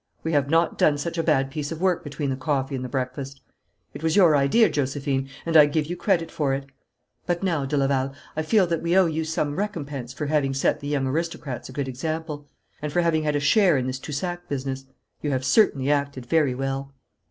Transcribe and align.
'We 0.23 0.31
have 0.31 0.49
not 0.49 0.79
done 0.79 0.97
such 0.97 1.19
a 1.19 1.23
bad 1.23 1.51
piece 1.51 1.71
of 1.71 1.79
work 1.79 2.03
between 2.03 2.31
the 2.31 2.35
coffee 2.35 2.75
and 2.75 2.83
the 2.83 2.89
breakfast. 2.89 3.39
It 3.93 4.01
was 4.01 4.15
your 4.15 4.35
idea, 4.35 4.67
Josephine, 4.67 5.29
and 5.45 5.55
I 5.55 5.67
give 5.67 5.85
you 5.85 5.95
credit 5.95 6.31
for 6.31 6.55
it. 6.55 6.65
But 7.27 7.43
now, 7.43 7.65
de 7.67 7.77
Laval, 7.77 8.15
I 8.35 8.41
feel 8.41 8.65
that 8.65 8.81
we 8.81 8.97
owe 8.97 9.05
you 9.05 9.23
some 9.23 9.57
recompense 9.57 10.11
for 10.11 10.25
having 10.25 10.55
set 10.55 10.79
the 10.79 10.87
young 10.87 11.05
aristocrats 11.05 11.69
a 11.69 11.71
good 11.71 11.87
example, 11.87 12.47
and 12.81 12.91
for 12.91 13.01
having 13.01 13.21
had 13.21 13.35
a 13.35 13.39
share 13.39 13.77
in 13.77 13.85
this 13.85 13.99
Toussac 13.99 14.49
business. 14.49 14.85
You 15.21 15.29
have 15.29 15.45
certainly 15.45 15.91
acted 15.91 16.25
very 16.25 16.55
well.' 16.55 16.95